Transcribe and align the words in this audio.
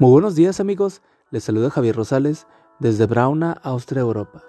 Muy 0.00 0.10
buenos 0.10 0.34
días 0.34 0.58
amigos, 0.58 1.02
les 1.30 1.44
saluda 1.44 1.70
Javier 1.70 1.94
Rosales 1.94 2.48
desde 2.80 3.06
Brauna, 3.06 3.52
Austria, 3.62 4.00
Europa, 4.00 4.42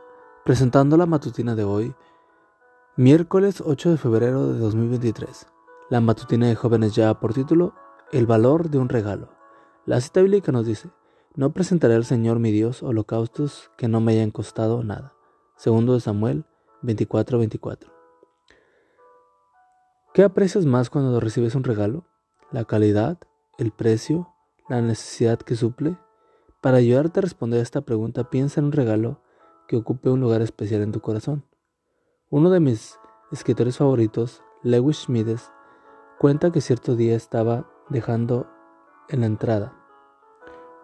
presentando 0.43 0.97
la 0.97 1.05
matutina 1.05 1.53
de 1.53 1.63
hoy, 1.63 1.93
miércoles 2.97 3.61
8 3.63 3.91
de 3.91 3.97
febrero 3.97 4.51
de 4.51 4.57
2023. 4.57 5.45
La 5.91 6.01
matutina 6.01 6.47
de 6.47 6.55
jóvenes 6.55 6.95
ya 6.95 7.19
por 7.19 7.35
título, 7.35 7.75
El 8.11 8.25
valor 8.25 8.71
de 8.71 8.79
un 8.79 8.89
regalo. 8.89 9.29
La 9.85 10.01
cita 10.01 10.23
bíblica 10.23 10.51
nos 10.51 10.65
dice, 10.65 10.89
no 11.35 11.53
presentaré 11.53 11.93
al 11.93 12.05
Señor 12.05 12.39
mi 12.39 12.49
Dios 12.49 12.81
holocaustos 12.81 13.69
que 13.77 13.87
no 13.87 13.99
me 13.99 14.13
hayan 14.13 14.31
costado 14.31 14.83
nada. 14.83 15.13
Segundo 15.57 15.93
de 15.93 15.99
Samuel 15.99 16.45
24:24. 16.81 17.93
¿Qué 20.11 20.23
aprecias 20.23 20.65
más 20.65 20.89
cuando 20.89 21.19
recibes 21.19 21.53
un 21.53 21.63
regalo? 21.63 22.03
¿La 22.49 22.65
calidad? 22.65 23.19
¿El 23.59 23.71
precio? 23.71 24.34
La 24.67 24.81
necesidad 24.81 25.39
que 25.39 25.55
suple? 25.55 25.97
Para 26.61 26.77
ayudarte 26.77 27.19
a 27.19 27.21
responder 27.21 27.59
a 27.59 27.63
esta 27.63 27.81
pregunta, 27.81 28.29
piensa 28.29 28.59
en 28.59 28.67
un 28.67 28.71
regalo 28.71 29.21
que 29.67 29.77
ocupe 29.77 30.09
un 30.09 30.19
lugar 30.19 30.41
especial 30.41 30.81
en 30.81 30.91
tu 30.91 31.01
corazón. 31.01 31.45
Uno 32.29 32.49
de 32.49 32.59
mis 32.59 32.99
escritores 33.31 33.77
favoritos, 33.77 34.43
Lewis 34.63 35.03
Schmides, 35.03 35.51
cuenta 36.19 36.51
que 36.51 36.61
cierto 36.61 36.95
día 36.95 37.15
estaba 37.15 37.69
dejando 37.89 38.47
en 39.09 39.21
la 39.21 39.27
entrada, 39.27 39.73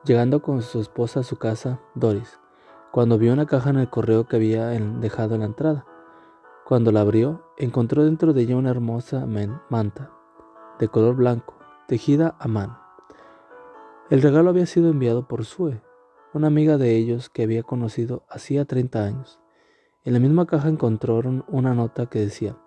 llegando 0.06 0.42
con 0.42 0.62
su 0.62 0.80
esposa 0.80 1.22
a 1.22 1.24
su 1.24 1.38
casa, 1.38 1.80
Doris, 1.96 2.40
cuando 2.92 3.18
vio 3.18 3.34
una 3.34 3.48
caja 3.48 3.72
en 3.72 3.78
el 3.78 3.90
correo 3.90 4.28
que 4.28 4.36
había 4.36 4.68
dejado 4.68 5.34
en 5.34 5.42
la 5.42 5.48
entrada. 5.48 5.86
Cuando 6.66 6.92
la 6.92 7.02
abrió, 7.02 7.44
encontró 7.58 8.04
dentro 8.04 8.34
de 8.34 8.42
ella 8.42 8.56
una 8.56 8.70
hermosa 8.70 9.26
manta, 9.70 10.12
de 10.78 10.88
color 10.88 11.16
blanco, 11.16 11.56
tejida 11.88 12.36
a 12.40 12.48
mano. 12.48 12.91
El 14.12 14.22
regalo 14.22 14.50
había 14.50 14.66
sido 14.66 14.90
enviado 14.90 15.26
por 15.26 15.46
Sue, 15.46 15.82
una 16.34 16.48
amiga 16.48 16.78
de 16.78 16.98
ellos 16.98 17.30
que 17.30 17.44
había 17.44 17.64
conocido 17.64 18.26
hacía 18.28 18.66
30 18.66 19.06
años. 19.06 19.40
En 20.04 20.12
la 20.12 20.20
misma 20.20 20.46
caja 20.46 20.68
encontraron 20.68 21.46
una 21.48 21.74
nota 21.74 22.08
que 22.08 22.20
decía, 22.20 22.58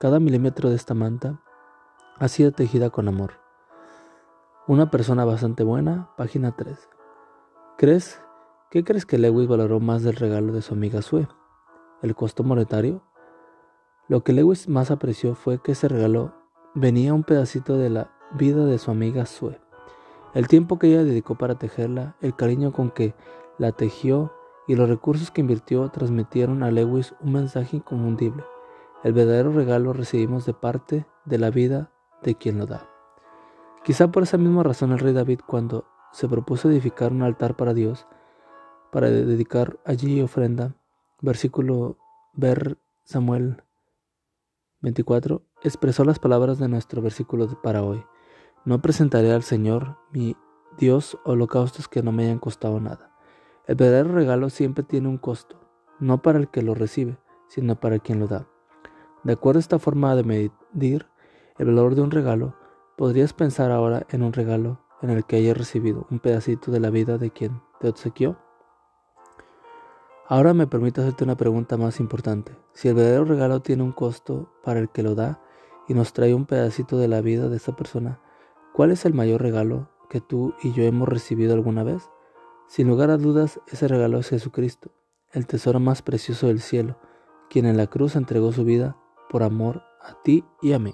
cada 0.00 0.20
milímetro 0.20 0.70
de 0.70 0.76
esta 0.76 0.94
manta 0.94 1.42
ha 2.16 2.28
sido 2.28 2.50
tejida 2.52 2.88
con 2.88 3.08
amor. 3.08 3.32
Una 4.66 4.90
persona 4.90 5.26
bastante 5.26 5.64
buena, 5.64 6.08
página 6.16 6.56
3. 6.56 6.88
¿Crees? 7.76 8.18
¿Qué 8.70 8.82
crees 8.82 9.04
que 9.04 9.18
Lewis 9.18 9.48
valoró 9.48 9.80
más 9.80 10.02
del 10.02 10.16
regalo 10.16 10.54
de 10.54 10.62
su 10.62 10.72
amiga 10.72 11.02
Sue? 11.02 11.28
¿El 12.00 12.14
costo 12.14 12.42
monetario? 12.42 13.02
Lo 14.08 14.24
que 14.24 14.32
Lewis 14.32 14.66
más 14.66 14.90
apreció 14.90 15.34
fue 15.34 15.60
que 15.60 15.72
ese 15.72 15.88
regalo 15.88 16.32
venía 16.74 17.12
un 17.12 17.22
pedacito 17.22 17.76
de 17.76 17.90
la 17.90 18.16
vida 18.32 18.64
de 18.64 18.78
su 18.78 18.90
amiga 18.90 19.26
Sue. 19.26 19.60
El 20.36 20.48
tiempo 20.48 20.78
que 20.78 20.88
ella 20.88 21.02
dedicó 21.02 21.36
para 21.36 21.54
tejerla, 21.54 22.14
el 22.20 22.36
cariño 22.36 22.70
con 22.70 22.90
que 22.90 23.14
la 23.56 23.72
tejió 23.72 24.34
y 24.68 24.74
los 24.74 24.86
recursos 24.86 25.30
que 25.30 25.40
invirtió 25.40 25.88
transmitieron 25.88 26.62
a 26.62 26.70
Lewis 26.70 27.14
un 27.22 27.32
mensaje 27.32 27.78
inconfundible. 27.78 28.44
El 29.02 29.14
verdadero 29.14 29.50
regalo 29.50 29.94
recibimos 29.94 30.44
de 30.44 30.52
parte 30.52 31.06
de 31.24 31.38
la 31.38 31.48
vida 31.48 31.90
de 32.22 32.34
quien 32.34 32.58
lo 32.58 32.66
da. 32.66 32.86
Quizá 33.82 34.12
por 34.12 34.24
esa 34.24 34.36
misma 34.36 34.62
razón 34.62 34.92
el 34.92 34.98
rey 34.98 35.14
David 35.14 35.40
cuando 35.46 35.86
se 36.12 36.28
propuso 36.28 36.68
edificar 36.68 37.12
un 37.12 37.22
altar 37.22 37.56
para 37.56 37.72
Dios, 37.72 38.06
para 38.92 39.08
dedicar 39.08 39.78
allí 39.86 40.20
ofrenda, 40.20 40.74
versículo 41.22 41.96
ver 42.34 42.76
Samuel 43.04 43.62
24, 44.82 45.40
expresó 45.62 46.04
las 46.04 46.18
palabras 46.18 46.58
de 46.58 46.68
nuestro 46.68 47.00
versículo 47.00 47.48
para 47.62 47.82
hoy. 47.82 48.04
No 48.66 48.82
presentaré 48.82 49.32
al 49.32 49.44
Señor 49.44 49.96
mi 50.10 50.36
Dios 50.76 51.18
holocaustos 51.24 51.86
que 51.86 52.02
no 52.02 52.10
me 52.10 52.24
hayan 52.24 52.40
costado 52.40 52.80
nada. 52.80 53.12
El 53.68 53.76
verdadero 53.76 54.12
regalo 54.12 54.50
siempre 54.50 54.82
tiene 54.82 55.06
un 55.06 55.18
costo, 55.18 55.56
no 56.00 56.20
para 56.20 56.40
el 56.40 56.48
que 56.48 56.62
lo 56.62 56.74
recibe, 56.74 57.16
sino 57.46 57.78
para 57.78 58.00
quien 58.00 58.18
lo 58.18 58.26
da. 58.26 58.48
De 59.22 59.34
acuerdo 59.34 59.58
a 59.58 59.60
esta 59.60 59.78
forma 59.78 60.16
de 60.16 60.24
medir 60.24 61.06
el 61.58 61.66
valor 61.66 61.94
de 61.94 62.02
un 62.02 62.10
regalo, 62.10 62.56
podrías 62.96 63.32
pensar 63.32 63.70
ahora 63.70 64.04
en 64.10 64.24
un 64.24 64.32
regalo 64.32 64.80
en 65.00 65.10
el 65.10 65.24
que 65.24 65.36
hayas 65.36 65.56
recibido 65.56 66.08
un 66.10 66.18
pedacito 66.18 66.72
de 66.72 66.80
la 66.80 66.90
vida 66.90 67.18
de 67.18 67.30
quien 67.30 67.62
te 67.78 67.88
obsequió. 67.88 68.36
Ahora 70.26 70.54
me 70.54 70.66
permite 70.66 71.02
hacerte 71.02 71.22
una 71.22 71.36
pregunta 71.36 71.76
más 71.76 72.00
importante. 72.00 72.56
Si 72.72 72.88
el 72.88 72.96
verdadero 72.96 73.26
regalo 73.26 73.62
tiene 73.62 73.84
un 73.84 73.92
costo 73.92 74.50
para 74.64 74.80
el 74.80 74.88
que 74.88 75.04
lo 75.04 75.14
da 75.14 75.40
y 75.86 75.94
nos 75.94 76.12
trae 76.12 76.34
un 76.34 76.46
pedacito 76.46 76.98
de 76.98 77.06
la 77.06 77.20
vida 77.20 77.48
de 77.48 77.58
esa 77.58 77.76
persona, 77.76 78.18
¿Cuál 78.76 78.90
es 78.90 79.06
el 79.06 79.14
mayor 79.14 79.40
regalo 79.40 79.88
que 80.10 80.20
tú 80.20 80.52
y 80.62 80.74
yo 80.74 80.82
hemos 80.82 81.08
recibido 81.08 81.54
alguna 81.54 81.82
vez? 81.82 82.10
Sin 82.68 82.88
lugar 82.88 83.08
a 83.08 83.16
dudas, 83.16 83.58
ese 83.68 83.88
regalo 83.88 84.18
es 84.18 84.28
Jesucristo, 84.28 84.90
el 85.32 85.46
tesoro 85.46 85.80
más 85.80 86.02
precioso 86.02 86.48
del 86.48 86.60
cielo, 86.60 86.98
quien 87.48 87.64
en 87.64 87.78
la 87.78 87.86
cruz 87.86 88.16
entregó 88.16 88.52
su 88.52 88.64
vida 88.64 88.98
por 89.30 89.44
amor 89.44 89.82
a 90.02 90.20
ti 90.22 90.44
y 90.60 90.74
a 90.74 90.78
mí. 90.78 90.92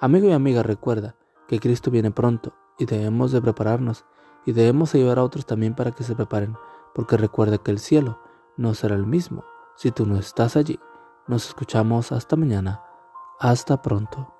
Amigo 0.00 0.26
y 0.26 0.32
amiga, 0.32 0.64
recuerda 0.64 1.14
que 1.46 1.60
Cristo 1.60 1.92
viene 1.92 2.10
pronto 2.10 2.52
y 2.80 2.84
debemos 2.84 3.30
de 3.30 3.40
prepararnos 3.40 4.04
y 4.44 4.50
debemos 4.50 4.92
ayudar 4.96 5.20
a 5.20 5.22
otros 5.22 5.46
también 5.46 5.76
para 5.76 5.92
que 5.92 6.02
se 6.02 6.16
preparen, 6.16 6.56
porque 6.96 7.16
recuerda 7.16 7.58
que 7.58 7.70
el 7.70 7.78
cielo 7.78 8.18
no 8.56 8.74
será 8.74 8.96
el 8.96 9.06
mismo 9.06 9.44
si 9.76 9.92
tú 9.92 10.04
no 10.04 10.18
estás 10.18 10.56
allí. 10.56 10.80
Nos 11.28 11.46
escuchamos 11.46 12.10
hasta 12.10 12.34
mañana. 12.34 12.82
Hasta 13.38 13.80
pronto. 13.82 14.33